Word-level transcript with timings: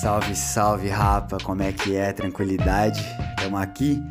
Salve, 0.00 0.36
salve, 0.36 0.88
rapa, 0.90 1.38
como 1.42 1.62
é 1.62 1.72
que 1.72 1.96
é? 1.96 2.12
Tranquilidade? 2.12 3.00
Estamos 3.30 3.58
aqui 3.58 4.04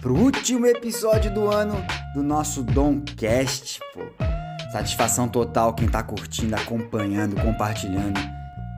pro 0.00 0.14
último 0.14 0.64
episódio 0.64 1.28
do 1.34 1.50
ano 1.50 1.74
do 2.14 2.22
nosso 2.22 2.62
Domcast, 2.62 3.80
pô. 3.92 4.02
Satisfação 4.70 5.26
total 5.26 5.74
quem 5.74 5.88
tá 5.88 6.04
curtindo, 6.04 6.54
acompanhando, 6.54 7.34
compartilhando. 7.34 8.20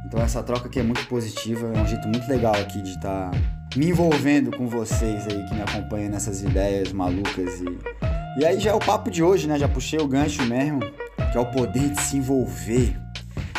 Então 0.06 0.18
essa 0.22 0.42
troca 0.42 0.68
aqui 0.68 0.80
é 0.80 0.82
muito 0.82 1.06
positiva, 1.08 1.70
é 1.74 1.78
um 1.78 1.86
jeito 1.86 2.08
muito 2.08 2.26
legal 2.26 2.54
aqui 2.54 2.80
de 2.80 2.92
estar 2.92 3.30
tá 3.30 3.38
me 3.76 3.90
envolvendo 3.90 4.50
com 4.50 4.66
vocês 4.66 5.26
aí 5.26 5.44
que 5.46 5.54
me 5.54 5.60
acompanham 5.60 6.10
nessas 6.10 6.42
ideias 6.42 6.90
malucas 6.90 7.60
e... 7.60 8.40
E 8.40 8.46
aí 8.46 8.58
já 8.58 8.70
é 8.70 8.74
o 8.74 8.78
papo 8.78 9.10
de 9.10 9.22
hoje, 9.22 9.46
né? 9.46 9.58
Já 9.58 9.68
puxei 9.68 9.98
o 9.98 10.08
gancho 10.08 10.42
mesmo, 10.44 10.80
que 10.80 11.36
é 11.36 11.40
o 11.40 11.50
poder 11.50 11.90
de 11.90 12.00
se 12.00 12.16
envolver. 12.16 12.98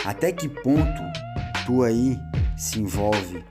Até 0.04 0.32
que 0.32 0.50
ponto 0.50 1.02
tu 1.68 1.84
aí 1.84 2.20
se 2.58 2.80
envolve 2.80 3.46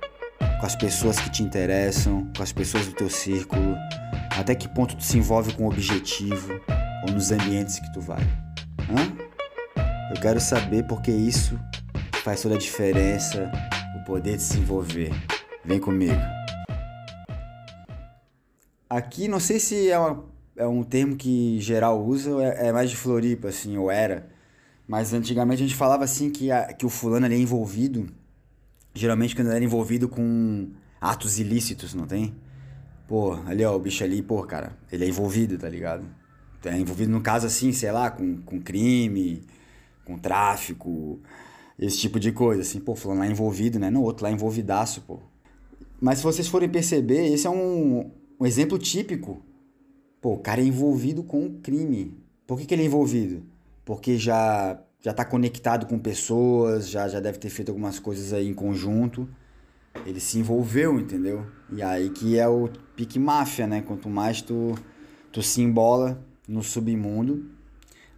com 0.58 0.66
as 0.66 0.74
pessoas 0.74 1.20
que 1.20 1.30
te 1.30 1.42
interessam, 1.42 2.28
com 2.36 2.42
as 2.42 2.50
pessoas 2.50 2.86
do 2.86 2.92
teu 2.92 3.08
círculo, 3.08 3.76
até 4.36 4.52
que 4.52 4.68
ponto 4.68 4.96
tu 4.96 5.04
se 5.04 5.16
envolve 5.16 5.54
com 5.54 5.64
o 5.64 5.68
objetivo 5.68 6.60
ou 7.06 7.14
nos 7.14 7.30
ambientes 7.30 7.78
que 7.78 7.92
tu 7.92 8.00
vai. 8.00 8.20
Hã? 8.90 10.12
Eu 10.12 10.20
quero 10.20 10.40
saber 10.40 10.84
porque 10.88 11.12
isso 11.12 11.56
faz 12.24 12.42
toda 12.42 12.56
a 12.56 12.58
diferença, 12.58 13.50
o 13.96 14.04
poder 14.04 14.36
de 14.36 14.42
se 14.42 14.58
envolver. 14.58 15.12
Vem 15.64 15.78
comigo. 15.78 16.20
Aqui, 18.90 19.28
não 19.28 19.38
sei 19.38 19.60
se 19.60 19.88
é, 19.88 19.98
uma, 19.98 20.24
é 20.56 20.66
um 20.66 20.82
termo 20.82 21.14
que 21.14 21.60
geral 21.60 22.04
usa 22.04 22.30
é, 22.42 22.68
é 22.68 22.72
mais 22.72 22.90
de 22.90 22.96
Floripa, 22.96 23.48
assim, 23.48 23.76
ou 23.76 23.88
era. 23.88 24.28
Mas 24.86 25.12
antigamente 25.12 25.62
a 25.62 25.66
gente 25.66 25.76
falava 25.76 26.02
assim 26.02 26.30
que, 26.30 26.50
a, 26.50 26.72
que 26.72 26.86
o 26.86 26.88
fulano 26.88 27.26
ali 27.26 27.36
é 27.36 27.38
envolvido 27.38 28.08
geralmente 28.96 29.36
quando 29.36 29.48
ele 29.48 29.56
era 29.56 29.64
envolvido 29.64 30.08
com 30.08 30.70
atos 31.00 31.38
ilícitos, 31.38 31.94
não 31.94 32.06
tem? 32.06 32.34
Pô, 33.06 33.34
ali 33.46 33.64
ó, 33.64 33.76
o 33.76 33.78
bicho 33.78 34.02
ali, 34.02 34.22
pô, 34.22 34.42
cara, 34.42 34.76
ele 34.90 35.04
é 35.04 35.08
envolvido, 35.08 35.56
tá 35.56 35.68
ligado? 35.68 36.04
É 36.64 36.76
envolvido 36.76 37.12
no 37.12 37.20
caso 37.20 37.46
assim, 37.46 37.72
sei 37.72 37.92
lá, 37.92 38.10
com, 38.10 38.38
com 38.38 38.60
crime, 38.60 39.44
com 40.04 40.18
tráfico, 40.18 41.20
esse 41.78 41.98
tipo 41.98 42.18
de 42.18 42.32
coisa, 42.32 42.62
assim, 42.62 42.80
pô, 42.80 42.96
falando 42.96 43.18
lá 43.20 43.26
envolvido, 43.28 43.78
né? 43.78 43.90
No 43.90 44.02
outro 44.02 44.24
lá 44.24 44.32
envolvidaço, 44.32 45.02
pô. 45.02 45.20
Mas 46.00 46.18
se 46.18 46.24
vocês 46.24 46.48
forem 46.48 46.68
perceber, 46.68 47.32
esse 47.32 47.46
é 47.46 47.50
um, 47.50 48.10
um 48.40 48.46
exemplo 48.46 48.78
típico. 48.78 49.42
Pô, 50.20 50.34
o 50.34 50.38
cara 50.38 50.60
é 50.60 50.64
envolvido 50.64 51.22
com 51.22 51.60
crime. 51.60 52.18
Por 52.46 52.58
que, 52.58 52.66
que 52.66 52.74
ele 52.74 52.82
é 52.82 52.86
envolvido? 52.86 53.44
Porque 53.84 54.18
já 54.18 54.80
já 55.00 55.10
está 55.10 55.24
conectado 55.24 55.86
com 55.86 55.98
pessoas, 55.98 56.88
já, 56.88 57.08
já 57.08 57.20
deve 57.20 57.38
ter 57.38 57.50
feito 57.50 57.70
algumas 57.70 57.98
coisas 57.98 58.32
aí 58.32 58.48
em 58.48 58.54
conjunto. 58.54 59.28
Ele 60.04 60.20
se 60.20 60.38
envolveu, 60.38 60.98
entendeu? 60.98 61.46
E 61.72 61.82
aí 61.82 62.10
que 62.10 62.38
é 62.38 62.48
o 62.48 62.68
pique 62.94 63.18
máfia, 63.18 63.66
né? 63.66 63.82
Quanto 63.82 64.08
mais 64.08 64.42
tu, 64.42 64.74
tu 65.32 65.42
se 65.42 65.62
embola 65.62 66.22
no 66.46 66.62
submundo, 66.62 67.50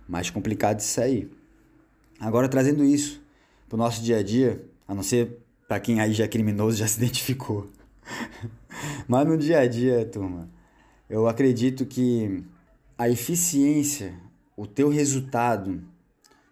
mais 0.09 0.31
complicado 0.31 0.79
de 0.79 0.85
sair. 0.85 1.31
Agora, 2.19 2.49
trazendo 2.49 2.85
isso 2.85 3.23
pro 3.69 3.79
nosso 3.79 4.03
dia 4.03 4.19
a 4.19 4.23
dia, 4.23 4.65
a 4.87 4.95
não 4.95 5.03
ser 5.03 5.39
para 5.69 5.79
quem 5.79 6.01
aí 6.01 6.13
já 6.13 6.25
é 6.25 6.29
criminoso, 6.29 6.79
já 6.79 6.87
se 6.89 6.99
identificou. 6.99 7.69
Mas 9.07 9.27
no 9.27 9.37
dia 9.37 9.61
a 9.61 9.67
dia, 9.67 10.05
turma, 10.07 10.49
eu 11.09 11.29
acredito 11.29 11.85
que 11.85 12.43
a 12.97 13.09
eficiência, 13.09 14.15
o 14.57 14.67
teu 14.67 14.89
resultado 14.89 15.83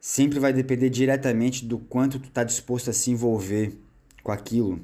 sempre 0.06 0.38
vai 0.38 0.52
depender 0.52 0.88
diretamente 0.88 1.66
do 1.66 1.80
quanto 1.80 2.20
tu 2.20 2.28
está 2.28 2.44
disposto 2.44 2.88
a 2.90 2.92
se 2.92 3.10
envolver 3.10 3.76
com 4.22 4.30
aquilo. 4.30 4.80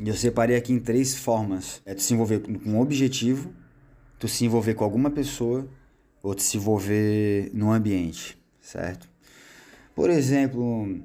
E 0.00 0.08
eu 0.08 0.14
separei 0.14 0.56
aqui 0.56 0.72
em 0.72 0.80
três 0.80 1.14
formas. 1.14 1.82
É 1.84 1.92
tu 1.92 2.00
se 2.00 2.14
envolver 2.14 2.38
com 2.38 2.50
um 2.64 2.80
objetivo, 2.80 3.52
tu 4.18 4.26
se 4.26 4.46
envolver 4.46 4.72
com 4.72 4.84
alguma 4.84 5.10
pessoa, 5.10 5.68
ou 6.22 6.34
tu 6.34 6.42
se 6.42 6.56
envolver 6.56 7.50
no 7.52 7.70
ambiente, 7.70 8.42
certo? 8.58 9.06
Por 9.94 10.08
exemplo, 10.08 10.98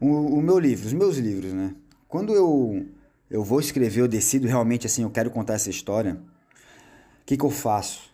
o, 0.00 0.38
o 0.38 0.40
meu 0.40 0.60
livro, 0.60 0.86
os 0.86 0.92
meus 0.92 1.18
livros, 1.18 1.52
né? 1.52 1.74
Quando 2.06 2.32
eu, 2.32 2.86
eu 3.28 3.42
vou 3.42 3.58
escrever, 3.58 4.02
eu 4.02 4.08
decido 4.08 4.46
realmente 4.46 4.86
assim, 4.86 5.02
eu 5.02 5.10
quero 5.10 5.32
contar 5.32 5.54
essa 5.54 5.68
história, 5.68 6.14
o 6.14 7.26
que, 7.26 7.36
que 7.36 7.44
eu 7.44 7.50
faço? 7.50 8.09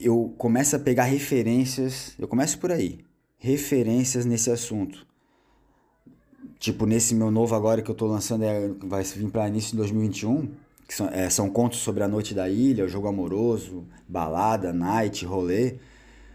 Eu 0.00 0.34
começo 0.38 0.76
a 0.76 0.78
pegar 0.78 1.04
referências, 1.04 2.14
eu 2.18 2.26
começo 2.26 2.58
por 2.58 2.72
aí, 2.72 3.00
referências 3.38 4.24
nesse 4.24 4.50
assunto. 4.50 5.06
Tipo, 6.58 6.86
nesse 6.86 7.14
meu 7.14 7.30
novo 7.30 7.54
agora 7.54 7.82
que 7.82 7.90
eu 7.90 7.94
tô 7.94 8.06
lançando, 8.06 8.44
é, 8.44 8.68
vai 8.84 9.02
vir 9.02 9.30
para 9.30 9.48
início 9.48 9.72
de 9.72 9.78
2021, 9.78 10.48
que 10.86 10.94
são, 10.94 11.08
é, 11.08 11.28
são 11.28 11.50
contos 11.50 11.80
sobre 11.80 12.02
a 12.02 12.08
noite 12.08 12.34
da 12.34 12.48
ilha, 12.48 12.84
o 12.84 12.88
jogo 12.88 13.08
amoroso, 13.08 13.84
balada, 14.08 14.72
night, 14.72 15.24
rolê. 15.24 15.76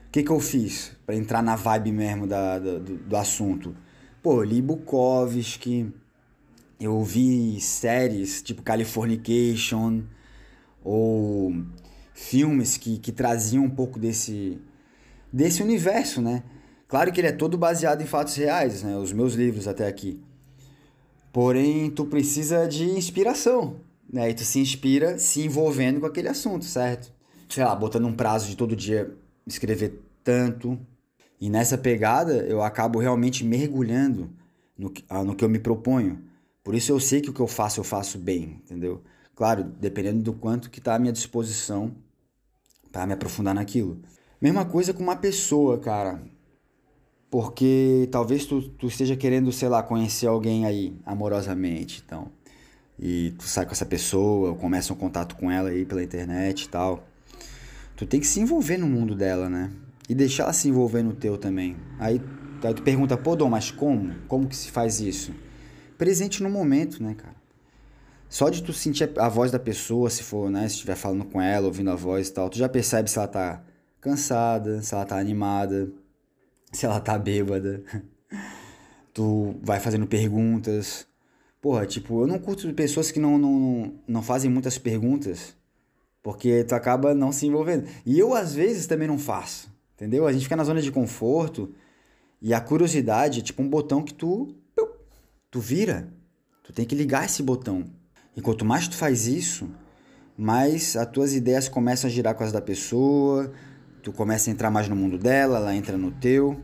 O 0.07 0.11
que 0.11 0.23
que 0.23 0.31
eu 0.31 0.39
fiz 0.39 0.91
para 1.05 1.15
entrar 1.15 1.41
na 1.41 1.55
vibe 1.55 1.91
mesmo 1.91 2.27
da, 2.27 2.59
da 2.59 2.77
do, 2.77 2.97
do, 2.97 3.15
assunto? 3.15 3.75
Pô, 4.21 4.43
li 4.43 4.61
Bukowski, 4.61 5.93
eu 6.79 7.01
vi 7.03 7.61
séries 7.61 8.41
tipo 8.41 8.61
Californication, 8.61 10.03
ou 10.83 11.53
filmes 12.17 12.77
que, 12.77 12.97
que 12.97 13.11
traziam 13.11 13.63
um 13.63 13.69
pouco 13.69 13.99
desse, 13.99 14.59
desse 15.31 15.61
universo, 15.61 16.19
né? 16.19 16.43
Claro 16.87 17.11
que 17.11 17.21
ele 17.21 17.27
é 17.27 17.31
todo 17.31 17.57
baseado 17.57 18.01
em 18.01 18.07
fatos 18.07 18.35
reais, 18.35 18.81
né? 18.81 18.97
Os 18.97 19.13
meus 19.13 19.35
livros 19.35 19.67
até 19.67 19.87
aqui. 19.87 20.19
Porém, 21.31 21.91
tu 21.91 22.05
precisa 22.05 22.67
de 22.67 22.85
inspiração, 22.85 23.81
né? 24.11 24.31
E 24.31 24.33
tu 24.33 24.43
se 24.43 24.59
inspira 24.59 25.19
se 25.19 25.43
envolvendo 25.43 25.99
com 25.99 26.07
aquele 26.07 26.27
assunto, 26.27 26.65
certo? 26.65 27.13
Sei 27.47 27.63
lá, 27.63 27.75
botando 27.75 28.07
um 28.07 28.13
prazo 28.13 28.49
de 28.49 28.57
todo 28.57 28.75
dia 28.75 29.15
escrever 29.45 30.01
tanto. 30.23 30.77
E 31.39 31.51
nessa 31.51 31.77
pegada, 31.77 32.33
eu 32.47 32.63
acabo 32.63 32.97
realmente 32.97 33.45
mergulhando 33.45 34.31
no, 34.75 34.91
ah, 35.07 35.23
no 35.23 35.35
que 35.35 35.45
eu 35.45 35.49
me 35.49 35.59
proponho. 35.59 36.19
Por 36.63 36.73
isso 36.73 36.91
eu 36.91 36.99
sei 36.99 37.21
que 37.21 37.29
o 37.29 37.33
que 37.33 37.39
eu 37.39 37.47
faço, 37.47 37.79
eu 37.79 37.83
faço 37.83 38.17
bem, 38.17 38.59
entendeu? 38.65 39.03
Claro, 39.35 39.63
dependendo 39.63 40.23
do 40.23 40.33
quanto 40.33 40.71
que 40.71 40.79
está 40.79 40.95
à 40.95 40.99
minha 40.99 41.13
disposição 41.13 41.95
para 42.91 43.05
me 43.05 43.13
aprofundar 43.13 43.53
naquilo. 43.53 44.01
Mesma 44.41 44.65
coisa 44.65 44.93
com 44.93 45.03
uma 45.03 45.15
pessoa, 45.15 45.79
cara. 45.79 46.21
Porque 47.29 48.07
talvez 48.11 48.45
tu, 48.45 48.61
tu 48.61 48.87
esteja 48.87 49.15
querendo, 49.15 49.51
sei 49.51 49.67
lá, 49.67 49.83
conhecer 49.83 50.27
alguém 50.27 50.65
aí 50.65 50.97
amorosamente, 51.05 52.03
então. 52.05 52.31
E 52.99 53.33
tu 53.37 53.43
sai 53.43 53.65
com 53.65 53.71
essa 53.71 53.85
pessoa, 53.85 54.55
começa 54.55 54.93
um 54.93 54.95
contato 54.95 55.35
com 55.35 55.51
ela 55.51 55.69
aí 55.69 55.85
pela 55.85 56.03
internet 56.03 56.63
e 56.63 56.69
tal. 56.69 57.07
Tu 57.95 58.05
tem 58.05 58.19
que 58.19 58.27
se 58.27 58.39
envolver 58.39 58.77
no 58.77 58.87
mundo 58.87 59.15
dela, 59.15 59.49
né? 59.49 59.71
E 60.07 60.15
deixar 60.15 60.43
ela 60.43 60.53
se 60.53 60.69
envolver 60.69 61.03
no 61.03 61.13
teu 61.13 61.37
também. 61.37 61.75
Aí, 61.99 62.21
aí 62.63 62.73
tu 62.73 62.81
pergunta, 62.81 63.17
pô, 63.17 63.35
Dom, 63.35 63.49
mas 63.49 63.71
como? 63.71 64.15
Como 64.27 64.47
que 64.47 64.55
se 64.55 64.71
faz 64.71 64.99
isso? 65.01 65.33
Presente 65.97 66.41
no 66.41 66.49
momento, 66.49 67.03
né, 67.03 67.13
cara? 67.15 67.35
Só 68.29 68.49
de 68.49 68.61
tu 68.61 68.73
sentir 68.73 69.09
a 69.17 69.29
voz 69.29 69.51
da 69.51 69.59
pessoa, 69.59 70.09
se 70.09 70.23
for, 70.23 70.49
né, 70.49 70.67
se 70.67 70.75
estiver 70.75 70.95
falando 70.95 71.25
com 71.25 71.41
ela, 71.41 71.67
ouvindo 71.67 71.89
a 71.89 71.95
voz 71.95 72.27
e 72.27 72.33
tal, 72.33 72.49
tu 72.49 72.57
já 72.57 72.67
percebe 72.67 73.09
se 73.09 73.17
ela 73.17 73.27
tá 73.27 73.63
cansada, 74.01 74.81
se 74.81 74.93
ela 74.93 75.05
tá 75.05 75.17
animada, 75.17 75.89
se 76.71 76.85
ela 76.85 76.99
tá 76.99 77.17
bêbada. 77.17 77.83
tu 79.13 79.55
vai 79.63 79.79
fazendo 79.79 80.05
perguntas. 80.05 81.07
Porra, 81.61 81.85
tipo, 81.85 82.21
eu 82.21 82.27
não 82.27 82.37
curto 82.37 82.71
pessoas 82.73 83.09
que 83.11 83.19
não, 83.19 83.37
não, 83.37 83.93
não 84.07 84.21
fazem 84.21 84.49
muitas 84.51 84.77
perguntas, 84.77 85.55
porque 86.21 86.63
tu 86.63 86.75
acaba 86.75 87.15
não 87.15 87.31
se 87.31 87.47
envolvendo. 87.47 87.87
E 88.05 88.19
eu, 88.19 88.35
às 88.35 88.53
vezes, 88.53 88.85
também 88.85 89.07
não 89.07 89.17
faço, 89.17 89.69
entendeu? 89.95 90.27
A 90.27 90.33
gente 90.33 90.43
fica 90.43 90.55
na 90.55 90.63
zona 90.63 90.81
de 90.81 90.91
conforto 90.91 91.73
e 92.39 92.53
a 92.53 92.61
curiosidade 92.61 93.39
é 93.39 93.43
tipo 93.43 93.63
um 93.63 93.69
botão 93.69 94.03
que 94.03 94.13
tu, 94.13 94.55
tu 95.49 95.59
vira. 95.59 96.13
Tu 96.63 96.71
tem 96.71 96.85
que 96.85 96.93
ligar 96.93 97.25
esse 97.25 97.41
botão. 97.41 97.85
E 98.37 98.41
quanto 98.41 98.63
mais 98.63 98.87
tu 98.87 98.95
faz 98.95 99.25
isso, 99.25 99.67
mais 100.37 100.95
as 100.95 101.09
tuas 101.09 101.33
ideias 101.33 101.67
começam 101.67 102.07
a 102.07 102.13
girar 102.13 102.35
com 102.35 102.43
as 102.43 102.51
da 102.51 102.61
pessoa, 102.61 103.51
tu 104.03 104.13
começa 104.13 104.47
a 104.47 104.53
entrar 104.53 104.69
mais 104.69 104.87
no 104.87 104.95
mundo 104.95 105.17
dela, 105.17 105.57
ela 105.57 105.75
entra 105.75 105.97
no 105.97 106.11
teu, 106.11 106.61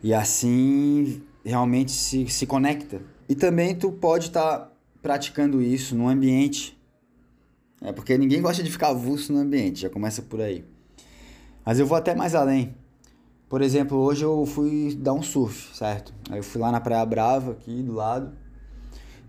e 0.00 0.14
assim 0.14 1.20
realmente 1.44 1.90
se, 1.90 2.28
se 2.28 2.46
conecta. 2.46 3.02
E 3.28 3.34
também 3.34 3.74
tu 3.74 3.90
pode 3.90 4.26
estar 4.26 4.58
tá 4.58 4.72
praticando 5.02 5.60
isso 5.60 5.96
no 5.96 6.08
ambiente. 6.08 6.78
É 7.82 7.90
porque 7.90 8.16
ninguém 8.16 8.40
gosta 8.40 8.62
de 8.62 8.70
ficar 8.70 8.90
avulso 8.90 9.32
no 9.32 9.40
ambiente, 9.40 9.80
já 9.80 9.90
começa 9.90 10.22
por 10.22 10.40
aí. 10.40 10.64
Mas 11.66 11.80
eu 11.80 11.86
vou 11.86 11.98
até 11.98 12.14
mais 12.14 12.36
além. 12.36 12.76
Por 13.48 13.60
exemplo, 13.60 13.98
hoje 13.98 14.24
eu 14.24 14.46
fui 14.46 14.94
dar 14.94 15.14
um 15.14 15.22
surf, 15.22 15.76
certo? 15.76 16.14
Aí 16.30 16.38
eu 16.38 16.44
fui 16.44 16.60
lá 16.60 16.70
na 16.70 16.80
Praia 16.80 17.04
Brava, 17.04 17.52
aqui 17.52 17.82
do 17.82 17.94
lado. 17.94 18.32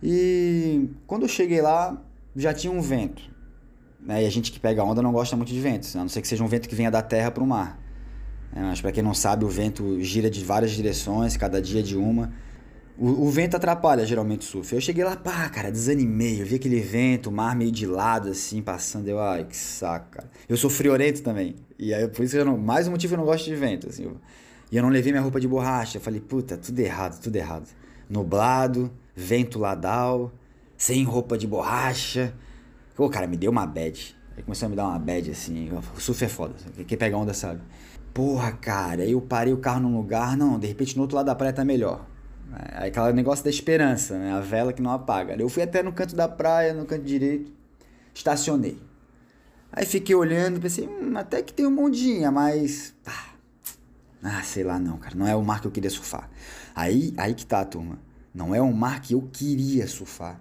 E 0.02 0.90
quando 1.06 1.24
eu 1.24 1.28
cheguei 1.28 1.62
lá, 1.62 2.02
já 2.36 2.54
tinha 2.54 2.72
um 2.72 2.82
vento. 2.82 3.22
Né? 4.00 4.24
E 4.24 4.26
a 4.26 4.30
gente 4.30 4.52
que 4.52 4.60
pega 4.60 4.84
onda 4.84 5.02
não 5.02 5.12
gosta 5.12 5.36
muito 5.36 5.52
de 5.52 5.60
ventos, 5.60 5.96
a 5.96 6.00
não 6.00 6.10
ser 6.10 6.22
que 6.22 6.28
seja 6.28 6.44
um 6.44 6.48
vento 6.48 6.70
que 6.70 6.76
venha 6.76 6.90
da 6.90 7.02
terra 7.02 7.32
para 7.32 7.44
o 7.44 7.48
mar. 7.48 7.80
É, 8.56 8.62
mas 8.62 8.82
para 8.82 8.92
quem 8.92 9.04
não 9.04 9.14
sabe, 9.14 9.46
o 9.46 9.50
vento 9.50 10.02
gira 10.02 10.30
de 10.30 10.44
várias 10.44 10.72
direções, 10.72 11.38
cada 11.38 11.62
dia 11.62 11.84
de 11.84 11.96
uma. 11.96 12.32
O, 12.98 13.28
o, 13.28 13.30
vento 13.30 13.56
atrapalha 13.56 14.06
geralmente 14.06 14.42
o 14.42 14.44
surf. 14.44 14.74
Eu 14.74 14.82
cheguei 14.82 15.04
lá, 15.04 15.16
pá, 15.16 15.48
cara, 15.50 15.72
desanimei. 15.72 16.42
Eu 16.42 16.46
vi 16.46 16.56
aquele 16.56 16.82
vento, 16.82 17.30
o 17.30 17.32
mar 17.32 17.56
meio 17.56 17.72
de 17.72 17.86
lado, 17.86 18.30
assim, 18.30 18.62
passando. 18.62 19.08
Eu, 19.08 19.20
ai, 19.20 19.46
que 19.46 19.56
saco, 19.56 20.10
cara. 20.12 20.30
Eu 20.50 20.58
sou 20.58 20.70
friorento 20.70 21.22
também. 21.22 21.56
E 21.78 21.94
aí, 21.94 22.08
por 22.08 22.24
isso 22.24 22.36
que 22.36 22.42
eu 22.42 22.46
não. 22.46 22.58
Mais 22.58 22.88
um 22.88 22.92
motivo 22.92 23.14
eu 23.14 23.20
não 23.20 23.26
gosto 23.26 23.46
de 23.46 23.56
vento, 23.56 23.88
assim. 23.88 24.04
Eu, 24.04 24.18
e 24.72 24.76
eu 24.76 24.84
não 24.84 24.90
levei 24.90 25.12
minha 25.12 25.22
roupa 25.22 25.40
de 25.40 25.48
borracha. 25.48 25.98
Eu 25.98 26.02
falei, 26.02 26.20
puta, 26.20 26.58
tudo 26.58 26.78
errado, 26.80 27.22
tudo 27.22 27.36
errado. 27.36 27.68
Nublado, 28.10 28.92
vento 29.20 29.60
ladal, 29.60 30.32
sem 30.78 31.04
roupa 31.04 31.38
de 31.38 31.46
borracha. 31.46 32.34
Pô, 32.96 33.10
cara, 33.10 33.28
me 33.28 33.36
deu 33.36 33.52
uma 33.52 33.66
bad. 33.66 34.16
Aí 34.36 34.44
começou 34.44 34.68
a 34.68 34.70
me 34.70 34.76
dar 34.76 34.88
uma 34.88 35.00
bad, 35.00 35.30
assim. 35.32 35.70
O 35.96 36.00
surf 36.00 36.24
é 36.24 36.30
foda. 36.30 36.56
Quem 36.88 36.98
pega 36.98 37.18
onda 37.18 37.34
sabe. 37.34 37.62
Porra, 38.14 38.54
cara, 38.54 39.06
eu 39.06 39.22
parei 39.22 39.54
o 39.54 39.58
carro 39.58 39.82
num 39.82 39.98
lugar. 39.98 40.38
Não, 40.38 40.58
de 40.58 40.68
repente 40.68 40.96
no 40.96 41.02
outro 41.02 41.18
lado 41.18 41.26
da 41.26 41.36
praia 41.36 41.54
tá 41.54 41.66
melhor. 41.66 42.06
É 42.74 42.88
aquele 42.88 43.14
negócio 43.14 43.44
da 43.44 43.50
esperança, 43.50 44.18
né? 44.18 44.32
A 44.32 44.40
vela 44.40 44.74
que 44.74 44.82
não 44.82 44.92
apaga. 44.92 45.36
Eu 45.36 45.50
fui 45.50 45.62
até 45.62 45.84
no 45.84 45.92
canto 45.92 46.16
da 46.16 46.28
praia, 46.28 46.74
no 46.74 46.86
canto 46.86 47.04
direito, 47.04 47.52
estacionei. 48.14 48.82
Aí 49.72 49.86
fiquei 49.86 50.16
olhando, 50.16 50.60
pensei, 50.60 50.88
hum, 50.88 51.16
até 51.16 51.44
que 51.44 51.54
tem 51.54 51.68
um 51.68 51.72
mondinha, 51.72 52.32
mas. 52.32 52.96
Ah, 53.06 53.30
ah, 54.24 54.44
sei 54.44 54.64
lá 54.64 54.80
não, 54.80 54.98
cara. 54.98 55.16
Não 55.16 55.28
é 55.28 55.36
o 55.36 55.44
mar 55.44 55.62
que 55.62 55.68
eu 55.68 55.72
queria 55.72 55.90
surfar. 55.90 56.30
Aí, 56.74 57.14
aí 57.18 57.36
que 57.36 57.46
tá, 57.46 57.64
turma. 57.64 58.00
Não 58.34 58.54
é 58.54 58.62
o 58.62 58.74
mar 58.74 59.02
que 59.02 59.14
eu 59.14 59.30
queria 59.32 59.88
surfar. 59.88 60.40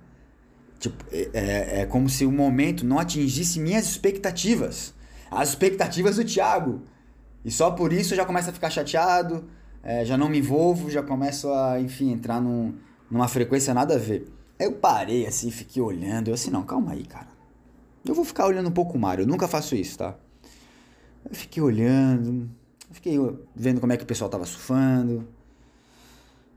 Tipo, 0.79 1.05
é, 1.11 1.31
é, 1.32 1.81
é 1.81 1.87
como 1.87 2.08
se 2.08 2.25
o 2.25 2.32
momento 2.32 2.85
não 2.87 2.99
atingisse 2.99 3.58
minhas 3.58 3.87
expectativas. 3.87 4.94
As 5.31 5.50
expectativas 5.50 6.17
do 6.17 6.25
Thiago. 6.25 6.82
E 7.44 7.50
só 7.50 7.70
por 7.70 7.93
isso 7.93 8.12
eu 8.12 8.17
já 8.17 8.25
começo 8.25 8.50
a 8.50 8.52
ficar 8.52 8.70
chateado 8.70 9.44
é, 9.82 10.05
já 10.05 10.17
não 10.17 10.29
me 10.29 10.38
envolvo, 10.38 10.90
já 10.90 11.02
começo 11.02 11.50
a, 11.50 11.81
enfim, 11.81 12.12
entrar 12.12 12.40
num, 12.40 12.75
numa 13.11 13.29
frequência 13.29 13.73
nada 13.73 13.94
a 13.94 13.99
ver. 13.99 14.31
Eu 14.58 14.73
parei 14.73 15.26
assim, 15.26 15.50
fiquei 15.50 15.81
olhando, 15.81 16.29
eu 16.29 16.35
assim, 16.35 16.50
não, 16.50 16.62
calma 16.62 16.93
aí, 16.93 17.05
cara. 17.05 17.29
Eu 18.05 18.14
vou 18.14 18.25
ficar 18.25 18.46
olhando 18.46 18.69
um 18.69 18.73
pouco 18.73 18.96
o 18.96 19.00
mar, 19.00 19.19
eu 19.19 19.26
nunca 19.26 19.46
faço 19.46 19.75
isso, 19.75 19.99
tá? 19.99 20.17
Eu 21.29 21.35
fiquei 21.35 21.62
olhando, 21.62 22.50
fiquei 22.90 23.19
vendo 23.55 23.81
como 23.81 23.93
é 23.93 23.96
que 23.96 24.05
o 24.05 24.06
pessoal 24.06 24.31
tava 24.31 24.44
surfando. 24.44 25.26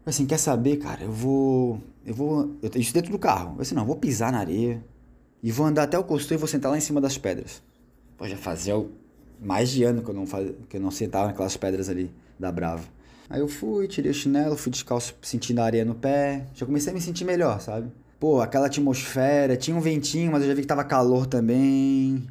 Assim, 0.06 0.25
quer 0.25 0.38
saber, 0.38 0.77
cara? 0.77 1.03
Eu 1.03 1.12
vou. 1.12 1.81
Eu 2.06 2.13
vou. 2.13 2.56
Eu, 2.62 2.71
isso 2.75 2.94
dentro 2.94 3.12
do 3.12 3.19
carro. 3.19 3.56
Eu 3.56 3.62
assim, 3.62 3.75
não, 3.75 3.83
eu 3.83 3.88
vou 3.88 3.95
pisar 3.95 4.31
na 4.31 4.39
areia 4.39 4.83
e 5.44 5.51
vou 5.51 5.65
andar 5.65 5.83
até 5.83 5.98
o 5.98 6.03
costume 6.03 6.38
e 6.38 6.39
vou 6.39 6.48
sentar 6.48 6.71
lá 6.71 6.77
em 6.77 6.81
cima 6.81 7.00
das 7.00 7.18
pedras. 7.18 7.62
Pô, 8.18 8.27
já 8.27 8.38
fazia 8.38 8.74
mais 9.42 9.69
de 9.69 9.83
ano 9.83 10.03
que 10.03 10.09
eu 10.09 10.13
não, 10.13 10.25
faz, 10.25 10.51
que 10.69 10.77
eu 10.77 10.81
não 10.81 10.92
sentava 10.92 11.27
naquelas 11.27 11.57
pedras 11.57 11.89
ali 11.89 12.12
da 12.39 12.51
Brava. 12.51 12.83
Aí 13.30 13.39
eu 13.39 13.48
fui, 13.48 13.88
tirei 13.88 14.12
o 14.12 14.13
chinelo, 14.13 14.57
fui 14.57 14.71
descalço 14.71 15.15
sentindo 15.21 15.59
a 15.59 15.65
areia 15.65 15.86
no 15.86 15.95
pé. 15.95 16.45
Já 16.54 16.65
comecei 16.65 16.92
a 16.92 16.94
me 16.94 17.01
sentir 17.01 17.24
melhor, 17.24 17.62
sabe? 17.62 17.92
Pô, 18.19 18.42
aquela 18.42 18.68
atmosfera, 18.68 19.56
tinha 19.56 19.75
um 19.75 19.80
ventinho, 19.80 20.31
mas 20.31 20.44
eu 20.44 20.50
já 20.50 20.54
vi 20.54 20.62
que 20.62 20.68
tava 20.68 20.83
calor 20.83 21.25
também. 21.25 22.27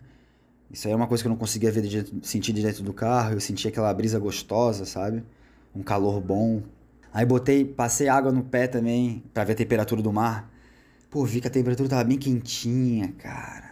Isso 0.70 0.86
aí 0.86 0.92
é 0.92 0.96
uma 0.96 1.06
coisa 1.06 1.22
que 1.22 1.26
eu 1.26 1.30
não 1.30 1.36
conseguia 1.36 1.72
ver 1.72 1.82
de, 1.82 2.06
sentir 2.22 2.52
de 2.52 2.62
dentro 2.62 2.84
do 2.84 2.92
carro. 2.92 3.32
Eu 3.32 3.40
sentia 3.40 3.70
aquela 3.70 3.92
brisa 3.92 4.18
gostosa, 4.18 4.84
sabe? 4.84 5.24
Um 5.74 5.82
calor 5.82 6.20
bom. 6.20 6.62
Aí 7.12 7.26
botei, 7.26 7.64
passei 7.64 8.08
água 8.08 8.30
no 8.30 8.42
pé 8.42 8.66
também, 8.66 9.22
para 9.34 9.44
ver 9.44 9.52
a 9.52 9.56
temperatura 9.56 10.00
do 10.00 10.12
mar. 10.12 10.50
Pô, 11.10 11.24
vi 11.24 11.40
que 11.40 11.48
a 11.48 11.50
temperatura 11.50 11.88
tava 11.88 12.04
bem 12.04 12.18
quentinha, 12.18 13.12
cara. 13.18 13.70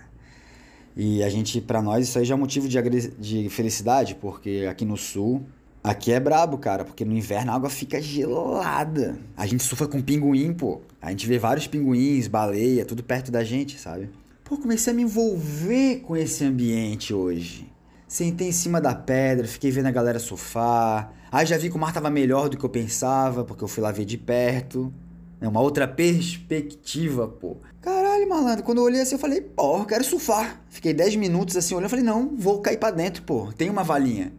E 0.97 1.23
a 1.23 1.31
gente, 1.31 1.61
para 1.61 1.81
nós, 1.81 2.09
isso 2.09 2.19
aí 2.19 2.25
já 2.25 2.35
é 2.35 2.37
motivo 2.37 2.69
de, 2.69 2.81
de 3.19 3.49
felicidade, 3.49 4.17
porque 4.17 4.67
aqui 4.69 4.85
no 4.85 4.97
sul 4.97 5.47
Aqui 5.83 6.13
é 6.13 6.19
brabo, 6.19 6.59
cara, 6.59 6.85
porque 6.85 7.05
no 7.05 7.17
inverno 7.17 7.53
a 7.53 7.55
água 7.55 7.71
fica 7.71 8.01
gelada. 8.01 9.19
A 9.37 9.47
gente 9.47 9.63
surfa 9.63 9.87
com 9.87 10.03
pinguim, 10.03 10.53
pô. 10.53 10.81
A 11.01 11.11
gente 11.11 11.27
vê 11.27 11.39
vários 11.39 11.67
pinguins, 11.67 12.27
baleia, 12.27 12.85
tudo 12.85 13.03
perto 13.03 13.31
da 13.31 13.45
gente, 13.45 13.79
sabe? 13.79 14.11
Pô, 14.45 14.59
comecei 14.59 14.93
a 14.93 14.97
me 14.97 15.03
envolver 15.03 16.01
com 16.01 16.17
esse 16.17 16.45
ambiente 16.45 17.15
hoje. 17.15 17.67
Sentei 18.09 18.49
em 18.49 18.53
cima 18.53 18.81
da 18.81 18.95
pedra, 18.95 19.47
fiquei 19.47 19.71
vendo 19.71 19.87
a 19.87 19.91
galera 19.91 20.19
surfar. 20.19 21.13
Aí 21.31 21.45
já 21.45 21.59
vi 21.59 21.69
que 21.69 21.77
o 21.77 21.79
mar 21.79 21.93
tava 21.93 22.09
melhor 22.09 22.49
do 22.49 22.57
que 22.57 22.65
eu 22.65 22.71
pensava, 22.71 23.45
porque 23.45 23.63
eu 23.63 23.69
fui 23.69 23.83
lá 23.83 23.93
ver 23.93 24.07
de 24.07 24.17
perto. 24.17 24.91
É 25.39 25.47
uma 25.47 25.61
outra 25.61 25.87
perspectiva, 25.87 27.29
pô. 27.29 27.59
Caralho, 27.83 28.27
malandro, 28.27 28.65
quando 28.65 28.79
eu 28.79 28.85
olhei 28.85 29.03
assim, 29.03 29.15
eu 29.15 29.19
falei, 29.19 29.43
pô, 29.43 29.81
eu 29.81 29.85
quero 29.85 30.03
surfar. 30.03 30.59
Fiquei 30.71 30.95
10 30.95 31.17
minutos 31.17 31.55
assim 31.55 31.75
olhando, 31.75 31.85
eu 31.85 31.91
falei, 31.91 32.05
não, 32.05 32.35
vou 32.35 32.63
cair 32.63 32.79
pra 32.79 32.91
dentro, 32.91 33.23
pô. 33.25 33.53
Tem 33.53 33.69
uma 33.69 33.85
valinha. 33.85 34.33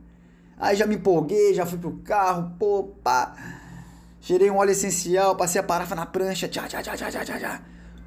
Aí 0.58 0.76
já 0.76 0.88
me 0.88 0.96
empolguei, 0.96 1.54
já 1.54 1.64
fui 1.64 1.78
pro 1.78 1.92
carro, 2.04 2.56
pô, 2.58 2.84
pá. 3.04 3.36
Cheirei 4.20 4.50
um 4.50 4.58
óleo 4.58 4.72
essencial, 4.72 5.36
passei 5.36 5.62
a 5.62 5.64
parafa 5.64 5.94
na 5.96 6.08
prancha, 6.08 6.48
tchá, 6.48 6.68
tchá, 6.68 6.82
tchá, 6.82 6.98
tchá, 6.98 7.10
tchá, 7.12 7.24
tchá. 7.24 7.62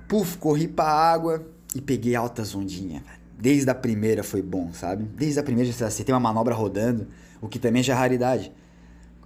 Puf, 0.08 0.36
corri 0.38 0.66
pra 0.66 0.84
água 0.84 1.46
e 1.74 1.80
peguei 1.80 2.16
altas 2.16 2.52
ondinhas, 2.54 3.02
Desde 3.42 3.68
a 3.68 3.74
primeira 3.74 4.22
foi 4.22 4.40
bom, 4.40 4.72
sabe? 4.72 5.02
Desde 5.02 5.40
a 5.40 5.42
primeira 5.42 5.72
você 5.72 6.04
tem 6.04 6.14
uma 6.14 6.20
manobra 6.20 6.54
rodando, 6.54 7.08
o 7.40 7.48
que 7.48 7.58
também 7.58 7.82
já 7.82 7.94
é 7.94 7.96
raridade. 7.96 8.52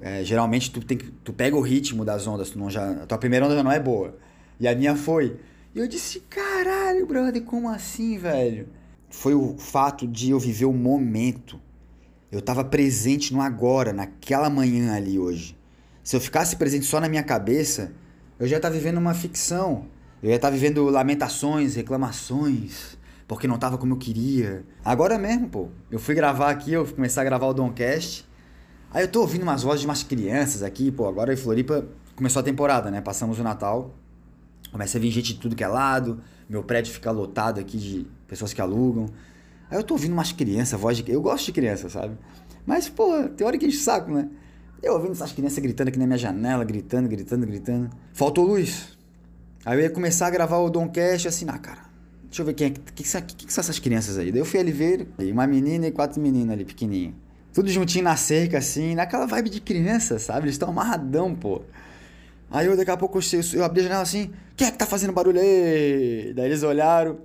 É, 0.01 0.25
geralmente 0.25 0.71
tu, 0.71 0.81
tem, 0.81 0.97
tu 0.97 1.33
pega 1.33 1.55
o 1.55 1.61
ritmo 1.61 2.05
das 2.05 2.27
ondas, 2.27 2.51
tu 2.51 2.59
não 2.59 2.71
já, 2.71 2.91
a 3.03 3.07
tua 3.07 3.19
primeira 3.19 3.45
onda 3.45 3.55
já 3.55 3.63
não 3.63 3.71
é 3.71 3.79
boa. 3.79 4.17
E 4.59 4.67
a 4.67 4.75
minha 4.75 4.97
foi. 4.97 5.37
E 5.75 5.79
eu 5.79 5.87
disse, 5.87 6.21
caralho, 6.31 7.07
brother, 7.07 7.43
como 7.43 7.69
assim, 7.69 8.17
velho? 8.17 8.69
Foi 9.11 9.35
o 9.35 9.57
fato 9.59 10.07
de 10.07 10.31
eu 10.31 10.41
viver 10.41 10.65
o 10.65 10.73
momento 10.73 11.61
eu 12.31 12.41
estava 12.41 12.65
presente 12.65 13.33
no 13.33 13.41
agora, 13.41 13.93
naquela 13.93 14.51
manhã 14.51 14.95
ali 14.95 15.19
hoje. 15.19 15.57
Se 16.03 16.17
eu 16.17 16.21
ficasse 16.21 16.57
presente 16.57 16.85
só 16.85 17.01
na 17.01 17.09
minha 17.09 17.23
cabeça, 17.23 17.93
eu 18.39 18.47
já 18.47 18.57
estava 18.57 18.75
vivendo 18.75 18.99
uma 18.99 19.15
ficção. 19.15 19.87
Eu 20.23 20.31
ia 20.31 20.37
estar 20.37 20.49
tá 20.49 20.53
vivendo 20.53 20.85
lamentações, 20.85 21.77
reclamações, 21.77 22.99
porque 23.27 23.47
não 23.49 23.57
estava 23.57 23.77
como 23.77 23.95
eu 23.95 23.99
queria. 23.99 24.65
Agora 24.85 25.19
mesmo, 25.19 25.49
pô. 25.49 25.69
Eu 25.91 25.99
fui 25.99 26.15
gravar 26.15 26.51
aqui, 26.51 26.73
eu 26.73 26.87
comecei 26.87 27.21
a 27.21 27.25
gravar 27.25 27.47
o 27.47 27.55
Doncast. 27.55 28.27
Aí 28.93 29.03
eu 29.03 29.09
tô 29.09 29.21
ouvindo 29.21 29.43
umas 29.43 29.63
vozes 29.63 29.81
de 29.81 29.87
umas 29.87 30.03
crianças 30.03 30.63
aqui, 30.63 30.91
pô. 30.91 31.09
Agora 31.09 31.33
em 31.33 31.37
Floripa 31.37 31.87
começou 32.15 32.41
a 32.41 32.43
temporada, 32.43 32.91
né? 32.91 33.01
Passamos 33.01 33.39
o 33.39 33.43
Natal. 33.43 33.95
Começa 34.71 34.99
a 34.99 35.01
vir 35.01 35.11
gente 35.11 35.35
de 35.35 35.41
tudo 35.41 35.57
que 35.57 35.65
é 35.65 35.69
lado. 35.69 36.21
Meu 36.49 36.63
prédio 36.63 36.93
fica 36.93 37.11
lotado 37.11 37.59
aqui 37.59 37.77
de 37.77 38.07
pessoas 38.29 38.53
que 38.53 38.61
alugam. 38.61 39.07
Aí 39.71 39.77
eu 39.77 39.83
tô 39.83 39.95
ouvindo 39.95 40.13
umas 40.13 40.31
crianças, 40.33 40.79
voz 40.79 40.97
de. 40.97 41.11
Eu 41.11 41.21
gosto 41.21 41.47
de 41.47 41.53
criança, 41.53 41.89
sabe? 41.89 42.17
Mas, 42.65 42.89
pô, 42.89 43.29
tem 43.37 43.47
hora 43.47 43.59
que 43.59 43.67
enche 43.67 43.79
o 43.79 43.81
saco, 43.81 44.13
né? 44.13 44.29
Eu 44.83 44.95
ouvindo 44.95 45.13
essas 45.13 45.33
crianças 45.33 45.59
gritando 45.59 45.89
aqui 45.89 45.99
na 45.99 46.07
minha 46.07 46.19
janela, 46.19 46.65
gritando, 46.65 47.09
gritando, 47.09 47.47
gritando. 47.47 47.91
Faltou 48.13 48.45
luz. 48.45 48.97
Aí 49.65 49.79
eu 49.79 49.83
ia 49.83 49.91
começar 49.91 50.29
a 50.29 50.31
gravar 50.31 50.59
o 50.59 50.71
Dom 50.71 50.89
Cash 50.89 51.27
assim, 51.27 51.47
ah, 51.49 51.59
cara, 51.59 51.83
deixa 52.37 52.43
eu 52.43 52.47
ver 52.47 52.55
quem 52.55 52.67
é. 52.67 52.71
que, 52.71 53.03
que, 53.03 53.23
que, 53.23 53.47
que 53.47 53.53
são 53.53 53.63
essas 53.63 53.79
crianças 53.79 54.19
aí? 54.19 54.31
Daí 54.31 54.41
eu 54.41 54.45
fui 54.45 54.61
ali 54.61 54.73
ver, 54.73 55.09
uma 55.19 55.47
menina 55.47 55.87
e 55.87 55.93
quatro 55.93 56.21
meninas 56.21 56.53
ali, 56.53 56.65
pequenininho. 56.65 57.15
Tudo 57.53 57.71
juntinho 57.71 58.05
na 58.05 58.17
cerca, 58.17 58.59
assim, 58.59 58.95
naquela 58.95 59.27
vibe 59.27 59.49
de 59.49 59.61
criança, 59.61 60.19
sabe? 60.19 60.45
Eles 60.45 60.55
estão 60.55 60.69
amarradão, 60.69 61.35
pô. 61.35 61.63
Aí 62.51 62.67
eu 62.67 62.77
daqui 62.77 62.91
a 62.91 62.97
pouco 62.97 63.19
eu, 63.19 63.41
eu 63.55 63.65
abri 63.65 63.81
a 63.81 63.85
janela 63.85 64.03
assim, 64.03 64.31
quem 64.55 64.69
é 64.69 64.71
que 64.71 64.77
tá 64.77 64.85
fazendo 64.85 65.13
barulho 65.13 65.41
aí? 65.41 66.33
Daí 66.37 66.47
eles 66.47 66.63
olharam. 66.63 67.19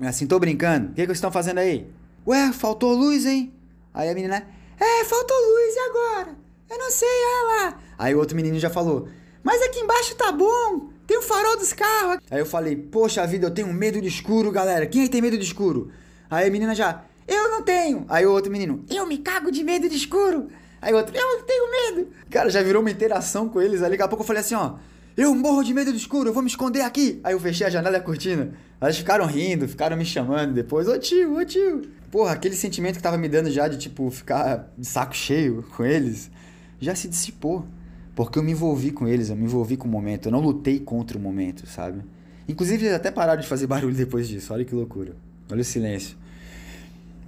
Assim, 0.00 0.26
tô 0.26 0.38
brincando. 0.38 0.88
O 0.88 0.88
que, 0.90 1.00
que 1.00 1.06
vocês 1.06 1.16
estão 1.16 1.32
fazendo 1.32 1.58
aí? 1.58 1.90
Ué, 2.26 2.52
faltou 2.52 2.94
luz, 2.94 3.24
hein? 3.24 3.52
Aí 3.94 4.10
a 4.10 4.14
menina, 4.14 4.46
é, 4.78 5.04
faltou 5.04 5.36
luz, 5.36 5.74
e 5.74 5.78
agora? 5.78 6.36
Eu 6.68 6.78
não 6.78 6.90
sei, 6.90 7.08
ela. 7.08 7.78
Aí 7.96 8.14
o 8.14 8.18
outro 8.18 8.36
menino 8.36 8.58
já 8.58 8.68
falou, 8.68 9.08
mas 9.42 9.62
aqui 9.62 9.78
embaixo 9.78 10.14
tá 10.16 10.30
bom, 10.32 10.90
tem 11.06 11.18
o 11.18 11.22
farol 11.22 11.56
dos 11.56 11.72
carros. 11.72 12.18
Aí 12.30 12.38
eu 12.38 12.46
falei, 12.46 12.76
poxa 12.76 13.26
vida, 13.26 13.46
eu 13.46 13.50
tenho 13.50 13.72
medo 13.72 14.00
de 14.00 14.08
escuro, 14.08 14.50
galera. 14.50 14.86
Quem 14.86 15.02
aí 15.02 15.08
tem 15.08 15.22
medo 15.22 15.38
de 15.38 15.44
escuro? 15.44 15.90
Aí 16.30 16.48
a 16.48 16.50
menina 16.50 16.74
já, 16.74 17.04
eu 17.26 17.50
não 17.50 17.62
tenho. 17.62 18.04
Aí 18.08 18.26
o 18.26 18.32
outro 18.32 18.50
menino, 18.50 18.84
eu 18.90 19.06
me 19.06 19.18
cago 19.18 19.50
de 19.50 19.62
medo 19.62 19.88
de 19.88 19.96
escuro. 19.96 20.48
Aí 20.80 20.92
o 20.92 20.96
outro, 20.96 21.16
eu 21.16 21.38
não 21.38 21.44
tenho 21.44 21.70
medo. 21.70 22.10
Cara, 22.30 22.50
já 22.50 22.62
virou 22.62 22.82
uma 22.82 22.90
interação 22.90 23.48
com 23.48 23.60
eles. 23.60 23.82
Aí 23.82 23.90
daqui 23.90 24.02
a 24.02 24.08
pouco 24.08 24.22
eu 24.22 24.26
falei 24.26 24.40
assim, 24.40 24.54
ó. 24.54 24.74
Eu 25.16 25.34
morro 25.34 25.62
de 25.62 25.72
medo 25.72 25.90
do 25.90 25.96
escuro, 25.96 26.28
eu 26.28 26.32
vou 26.34 26.42
me 26.42 26.48
esconder 26.48 26.82
aqui. 26.82 27.20
Aí 27.24 27.32
eu 27.32 27.40
fechei 27.40 27.66
a 27.66 27.70
janela 27.70 27.96
e 27.96 28.00
a 28.00 28.02
cortina. 28.02 28.52
Elas 28.78 28.98
ficaram 28.98 29.24
rindo, 29.24 29.66
ficaram 29.66 29.96
me 29.96 30.04
chamando 30.04 30.52
depois. 30.52 30.86
Ô 30.86 30.98
tio, 30.98 31.38
ô 31.38 31.44
tio. 31.44 31.82
Porra, 32.10 32.32
aquele 32.32 32.54
sentimento 32.54 32.96
que 32.96 33.02
tava 33.02 33.16
me 33.16 33.28
dando 33.28 33.50
já 33.50 33.66
de, 33.66 33.78
tipo, 33.78 34.10
ficar 34.10 34.70
de 34.76 34.86
saco 34.86 35.16
cheio 35.16 35.64
com 35.74 35.84
eles, 35.84 36.30
já 36.78 36.94
se 36.94 37.08
dissipou. 37.08 37.66
Porque 38.16 38.38
eu 38.38 38.42
me 38.42 38.52
envolvi 38.52 38.90
com 38.90 39.06
eles, 39.06 39.28
eu 39.28 39.36
me 39.36 39.44
envolvi 39.44 39.76
com 39.76 39.86
o 39.86 39.90
momento. 39.90 40.26
Eu 40.26 40.32
não 40.32 40.40
lutei 40.40 40.80
contra 40.80 41.18
o 41.18 41.20
momento, 41.20 41.66
sabe? 41.66 42.02
Inclusive, 42.48 42.86
eles 42.86 42.96
até 42.96 43.10
pararam 43.10 43.42
de 43.42 43.46
fazer 43.46 43.66
barulho 43.68 43.94
depois 43.94 44.26
disso. 44.26 44.54
Olha 44.54 44.64
que 44.64 44.74
loucura. 44.74 45.14
Olha 45.50 45.60
o 45.60 45.64
silêncio. 45.64 46.16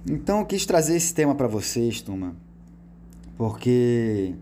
Então, 0.09 0.39
eu 0.39 0.45
quis 0.47 0.65
trazer 0.65 0.95
esse 0.95 1.13
tema 1.13 1.35
para 1.35 1.47
vocês, 1.47 2.01
turma. 2.01 2.35
Porque 3.37 4.33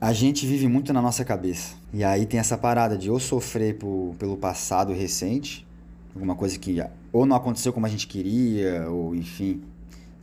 a 0.00 0.12
gente 0.12 0.44
vive 0.44 0.66
muito 0.66 0.92
na 0.92 1.00
nossa 1.00 1.24
cabeça. 1.24 1.76
E 1.94 2.02
aí 2.02 2.26
tem 2.26 2.40
essa 2.40 2.58
parada 2.58 2.98
de 2.98 3.08
ou 3.08 3.20
sofrer 3.20 3.78
por, 3.78 4.16
pelo 4.18 4.36
passado 4.36 4.92
recente, 4.92 5.64
alguma 6.14 6.34
coisa 6.34 6.58
que 6.58 6.82
ou 7.12 7.24
não 7.24 7.36
aconteceu 7.36 7.72
como 7.72 7.86
a 7.86 7.88
gente 7.88 8.08
queria, 8.08 8.90
ou 8.90 9.14
enfim, 9.14 9.62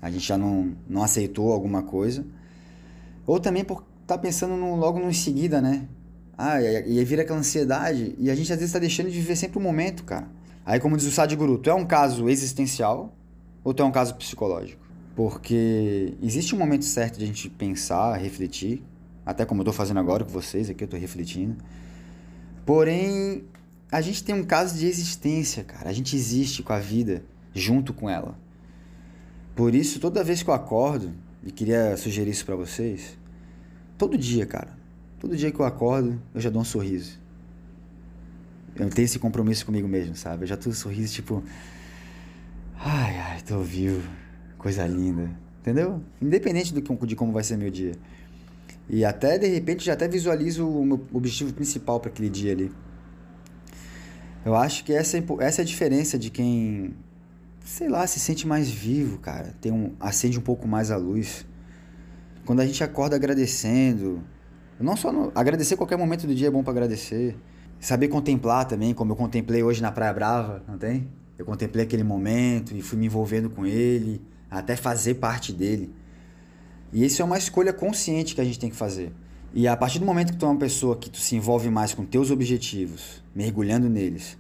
a 0.02 0.12
gente 0.12 0.28
já 0.28 0.38
não, 0.38 0.76
não 0.88 1.02
aceitou 1.02 1.54
alguma 1.54 1.84
coisa, 1.84 2.26
ou 3.26 3.40
também 3.40 3.64
por 3.64 3.78
estar 3.78 3.95
tá 4.06 4.18
pensando 4.18 4.56
no, 4.56 4.76
logo 4.76 5.00
no 5.00 5.10
em 5.10 5.14
seguida, 5.14 5.62
né? 5.62 5.88
Ah, 6.38 6.62
e 6.62 6.68
aí 6.68 7.06
vira 7.06 7.22
aquela 7.22 7.40
ansiedade. 7.40 8.16
E 8.18 8.30
a 8.30 8.36
gente 8.36 8.52
às 8.52 8.60
vezes 8.60 8.74
tá 8.74 8.80
deixando 8.80 9.10
de 9.10 9.18
viver 9.18 9.36
sempre 9.36 9.58
o 9.58 9.62
momento, 9.62 10.04
cara. 10.04 10.28
Aí, 10.66 10.80
como 10.80 10.98
diz 10.98 11.06
o 11.06 11.12
Sadhguru, 11.12 11.58
tu 11.58 11.70
é 11.70 11.74
um 11.74 11.86
caso 11.86 12.28
existencial 12.28 13.16
ou 13.64 13.74
tu 13.74 13.84
é 13.84 13.86
um 13.86 13.92
caso 13.92 14.16
psicológico? 14.16 14.84
Porque 15.16 16.14
existe 16.22 16.54
um 16.54 16.58
momento 16.58 16.84
certo 16.84 17.18
de 17.18 17.24
a 17.24 17.28
gente 17.28 17.50
pensar, 17.50 18.16
refletir, 18.18 18.84
até 19.26 19.46
como 19.46 19.62
eu 19.62 19.66
tô 19.66 19.72
fazendo 19.72 20.00
agora 20.00 20.26
com 20.26 20.32
vocês, 20.32 20.70
aqui 20.70 20.84
eu 20.84 20.88
tô 20.88 20.98
refletindo. 20.98 21.56
Porém, 22.66 23.46
a 23.92 24.02
gente 24.02 24.24
tem 24.24 24.36
um 24.36 24.44
caso 24.44 24.78
de 24.78 24.88
existência, 24.88 25.64
cara. 25.64 25.90
A 25.90 25.94
gente 25.94 26.16
existe 26.16 26.62
com 26.62 26.74
a 26.74 26.80
vida, 26.80 27.24
junto 27.54 27.94
com 27.94 28.10
ela. 28.10 28.38
Por 29.56 29.74
isso, 29.74 30.00
toda 30.00 30.24
vez 30.24 30.44
que 30.44 30.50
eu 30.50 30.54
acordo, 30.54 31.14
e 31.44 31.52
queria 31.52 31.96
sugerir 31.96 32.32
isso 32.32 32.46
para 32.46 32.56
vocês, 32.56 33.18
todo 33.98 34.18
dia, 34.18 34.46
cara, 34.46 34.78
todo 35.20 35.36
dia 35.36 35.52
que 35.52 35.60
eu 35.60 35.66
acordo, 35.66 36.22
eu 36.34 36.42
já 36.42 36.50
dou 36.50 36.62
um 36.62 36.66
sorriso. 36.66 37.20
Eu 38.76 38.90
tenho 38.90 39.06
esse 39.06 39.18
compromisso 39.20 39.66
comigo 39.66 39.88
mesmo, 39.88 40.16
sabe? 40.16 40.44
Eu 40.44 40.48
já 40.48 40.58
tô 40.58 40.72
sorriso 40.74 41.14
tipo. 41.14 41.44
Ai, 42.78 43.18
ai, 43.18 43.42
tô 43.42 43.62
vivo. 43.62 44.08
Coisa 44.58 44.86
linda. 44.86 45.32
Entendeu? 45.62 46.02
Independente 46.22 46.74
do, 46.74 47.08
de 47.08 47.16
como 47.16 47.32
vai 47.32 47.44
ser 47.44 47.58
meu 47.58 47.72
dia. 47.72 47.94
E 48.90 49.04
até, 49.04 49.38
de 49.38 49.48
repente, 49.48 49.86
já 49.86 49.94
até 49.94 50.08
visualizo 50.08 50.68
o 50.68 50.86
meu 50.86 51.08
objetivo 51.14 51.54
principal 51.54 52.00
para 52.00 52.12
aquele 52.12 52.30
dia 52.30 52.52
ali. 52.52 52.72
Eu 54.44 54.56
acho 54.56 54.84
que 54.84 54.94
essa, 54.94 55.18
é 55.18 55.24
essa 55.40 55.62
é 55.62 55.64
a 55.64 55.66
diferença 55.66 56.20
de 56.20 56.30
quem, 56.30 56.94
sei 57.64 57.90
lá, 57.90 58.06
se 58.06 58.20
sente 58.20 58.46
mais 58.46 58.70
vivo, 58.70 59.18
cara. 59.18 59.56
Tem 59.60 59.72
um, 59.72 59.96
acende 60.00 60.38
um 60.38 60.42
pouco 60.42 60.68
mais 60.68 60.92
a 60.92 60.98
luz. 60.98 61.46
Quando 62.46 62.60
a 62.60 62.66
gente 62.66 62.84
acorda 62.84 63.16
agradecendo. 63.16 64.22
Não 64.80 64.96
só 64.96 65.12
no, 65.12 65.32
agradecer 65.34 65.76
qualquer 65.76 65.98
momento 65.98 66.28
do 66.28 66.36
dia 66.36 66.48
é 66.48 66.52
bom 66.52 66.64
para 66.64 66.72
agradecer. 66.72 67.36
Saber 67.80 68.08
contemplar 68.08 68.66
também, 68.66 68.94
como 68.94 69.12
eu 69.12 69.16
contemplei 69.16 69.64
hoje 69.64 69.82
na 69.82 69.92
Praia 69.92 70.14
Brava, 70.14 70.64
não 70.68 70.78
tem? 70.78 71.08
Eu 71.38 71.46
contemplei 71.46 71.86
aquele 71.86 72.04
momento 72.04 72.76
e 72.76 72.82
fui 72.82 72.98
me 72.98 73.06
envolvendo 73.06 73.50
com 73.50 73.66
ele, 73.66 74.22
até 74.50 74.76
fazer 74.76 75.16
parte 75.16 75.52
dele. 75.52 75.94
E 76.94 77.04
isso 77.04 77.22
é 77.22 77.26
uma 77.26 77.38
escolha 77.38 77.74
consciente 77.74 78.36
que 78.36 78.42
a 78.42 78.44
gente 78.44 78.60
tem 78.60 78.70
que 78.70 78.76
fazer. 78.76 79.12
E 79.54 79.68
a 79.68 79.76
partir 79.76 80.00
do 80.00 80.06
momento 80.06 80.34
que 80.34 80.38
tu 80.38 80.46
é 80.46 80.50
uma 80.50 80.60
pessoa 80.60 80.96
que 80.96 81.10
tu 81.10 81.18
se 81.18 81.36
envolve 81.36 81.70
mais 81.70 81.94
com 81.94 82.06
teus 82.06 82.32
objetivos, 82.32 83.24
mergulhando 83.34 83.90
neles, 83.90 84.38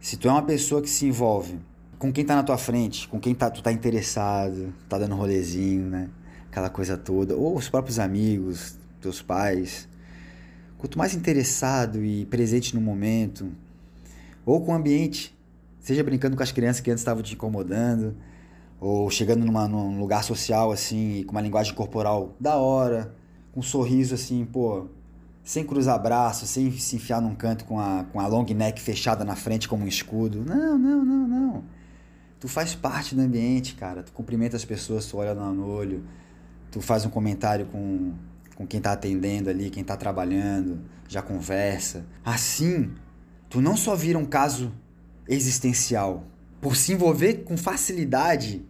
se 0.00 0.16
tu 0.16 0.28
é 0.28 0.30
uma 0.30 0.42
pessoa 0.42 0.80
que 0.80 0.90
se 0.90 1.06
envolve 1.06 1.58
com 1.98 2.12
quem 2.12 2.24
tá 2.24 2.36
na 2.36 2.42
tua 2.42 2.58
frente, 2.58 3.08
com 3.08 3.18
quem 3.18 3.34
tá, 3.34 3.50
tu 3.50 3.62
tá 3.62 3.72
interessado, 3.72 4.72
tá 4.88 4.98
dando 4.98 5.14
rolezinho, 5.14 5.86
né? 5.88 6.08
Aquela 6.50 6.70
coisa 6.70 6.96
toda, 6.96 7.34
ou 7.36 7.56
os 7.56 7.68
próprios 7.68 7.98
amigos, 7.98 8.76
teus 9.00 9.20
pais, 9.20 9.88
Quanto 10.78 10.98
mais 10.98 11.14
interessado 11.14 12.04
e 12.04 12.26
presente 12.26 12.74
no 12.74 12.80
momento, 12.82 13.50
ou 14.44 14.60
com 14.60 14.72
o 14.72 14.74
ambiente, 14.74 15.34
seja 15.80 16.04
brincando 16.04 16.36
com 16.36 16.42
as 16.42 16.52
crianças 16.52 16.80
que 16.80 16.90
antes 16.90 17.00
estavam 17.00 17.22
te 17.22 17.34
incomodando, 17.34 18.14
ou 18.78 19.10
chegando 19.10 19.44
numa, 19.44 19.66
num 19.66 19.98
lugar 19.98 20.22
social 20.22 20.70
assim, 20.70 21.24
com 21.24 21.32
uma 21.32 21.40
linguagem 21.40 21.74
corporal 21.74 22.36
da 22.38 22.56
hora, 22.56 23.14
com 23.52 23.60
um 23.60 23.62
sorriso 23.62 24.14
assim, 24.14 24.44
pô, 24.44 24.86
sem 25.42 25.64
cruzar 25.64 26.00
braços, 26.02 26.50
sem 26.50 26.70
se 26.72 26.96
enfiar 26.96 27.22
num 27.22 27.34
canto 27.34 27.64
com 27.64 27.80
a, 27.80 28.04
com 28.12 28.20
a 28.20 28.26
long 28.26 28.44
neck 28.44 28.78
fechada 28.80 29.24
na 29.24 29.34
frente 29.34 29.66
como 29.66 29.84
um 29.84 29.88
escudo. 29.88 30.44
Não, 30.44 30.78
não, 30.78 31.04
não, 31.04 31.26
não. 31.26 31.64
Tu 32.38 32.48
faz 32.48 32.74
parte 32.74 33.14
do 33.14 33.22
ambiente, 33.22 33.74
cara. 33.76 34.02
Tu 34.02 34.12
cumprimenta 34.12 34.56
as 34.56 34.64
pessoas, 34.64 35.06
tu 35.06 35.16
olha 35.16 35.34
no 35.34 35.66
olho, 35.66 36.04
tu 36.70 36.80
faz 36.80 37.04
um 37.04 37.10
comentário 37.10 37.66
com 37.66 38.12
com 38.56 38.66
quem 38.66 38.78
está 38.78 38.92
atendendo 38.92 39.50
ali, 39.50 39.70
quem 39.70 39.82
está 39.82 39.96
trabalhando, 39.96 40.80
já 41.06 41.22
conversa. 41.22 42.04
Assim, 42.24 42.90
tu 43.50 43.60
não 43.60 43.76
só 43.76 43.94
vira 43.94 44.18
um 44.18 44.24
caso 44.24 44.72
existencial, 45.28 46.24
por 46.60 46.74
se 46.74 46.92
envolver 46.92 47.44
com 47.44 47.56
facilidade, 47.56 48.64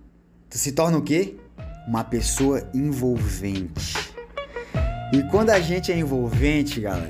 tu 0.51 0.59
se 0.59 0.73
torna 0.73 0.99
o 0.99 1.03
quê? 1.03 1.37
Uma 1.87 2.03
pessoa 2.03 2.69
envolvente. 2.75 3.95
E 5.13 5.23
quando 5.31 5.51
a 5.51 5.61
gente 5.61 5.93
é 5.93 5.97
envolvente, 5.97 6.81
galera, 6.81 7.09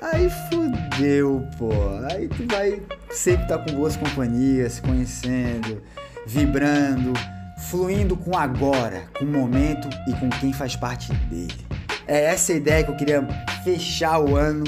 aí 0.00 0.30
fudeu, 0.48 1.46
pô. 1.58 1.70
Aí 2.10 2.26
tu 2.26 2.46
vai 2.46 2.82
sempre 3.10 3.42
estar 3.42 3.58
tá 3.58 3.64
com 3.64 3.76
boas 3.76 3.96
companhias, 3.96 4.74
se 4.74 4.82
conhecendo, 4.82 5.82
vibrando, 6.26 7.12
fluindo 7.58 8.16
com 8.16 8.36
agora, 8.36 9.04
com 9.18 9.24
o 9.24 9.28
momento 9.28 9.88
e 10.06 10.12
com 10.14 10.30
quem 10.30 10.52
faz 10.52 10.76
parte 10.76 11.12
dele. 11.12 11.66
É 12.06 12.24
essa 12.24 12.52
ideia 12.52 12.84
que 12.84 12.90
eu 12.90 12.96
queria 12.96 13.26
fechar 13.62 14.18
o 14.20 14.36
ano. 14.36 14.64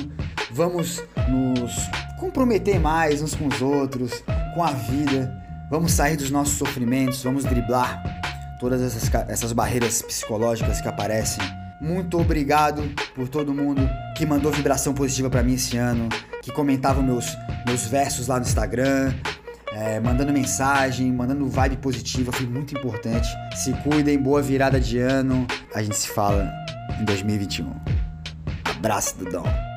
Vamos 0.51 1.03
nos 1.29 1.89
comprometer 2.19 2.79
mais 2.79 3.23
uns 3.23 3.35
com 3.35 3.47
os 3.47 3.63
outros, 3.63 4.23
com 4.55 4.63
a 4.63 4.73
vida. 4.73 5.33
Vamos 5.71 5.93
sair 5.93 6.17
dos 6.17 6.31
nossos 6.31 6.55
sofrimentos, 6.55 7.23
vamos 7.23 7.45
driblar 7.45 8.03
todas 8.59 8.83
essas, 8.83 9.11
essas 9.29 9.53
barreiras 9.53 10.03
psicológicas 10.03 10.81
que 10.81 10.89
aparecem. 10.89 11.43
Muito 11.81 12.21
obrigado 12.21 12.83
por 13.15 13.27
todo 13.27 13.55
mundo 13.55 13.89
que 14.15 14.27
mandou 14.27 14.53
vibração 14.53 14.93
positiva 14.93 15.31
para 15.31 15.43
mim 15.43 15.55
esse 15.55 15.79
ano, 15.79 16.11
que 16.43 16.53
comentava 16.53 17.01
meus, 17.03 17.35
meus 17.67 17.87
versos 17.87 18.27
lá 18.27 18.39
no 18.39 18.45
Instagram, 18.45 19.15
é, 19.81 19.99
mandando 19.99 20.31
mensagem, 20.31 21.11
mandando 21.11 21.49
vibe 21.49 21.79
positiva, 21.79 22.31
foi 22.31 22.47
muito 22.47 22.77
importante. 22.77 23.27
Se 23.57 23.73
cuidem, 23.83 24.19
boa 24.19 24.43
virada 24.43 24.79
de 24.79 24.99
ano. 24.99 25.47
A 25.75 25.83
gente 25.83 25.97
se 25.97 26.09
fala 26.09 26.53
em 27.01 27.05
2021. 27.05 27.73
Abraço 28.77 29.17
do 29.17 29.25
Dom. 29.25 29.70